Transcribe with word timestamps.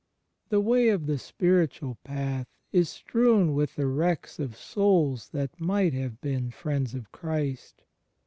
The 0.49 0.59
way 0.61 0.89
of 0.89 1.05
the 1.05 1.19
spiritual 1.19 1.99
path 2.03 2.47
is 2.71 2.89
strewn 2.89 3.53
with 3.53 3.75
the 3.75 3.85
wrecks 3.85 4.39
of 4.39 4.57
souls 4.57 5.29
that 5.29 5.59
might 5.61 5.93
have 5.93 6.19
been 6.21 6.49
friends 6.49 6.95
of 6.95 7.11
Christ. 7.11 7.83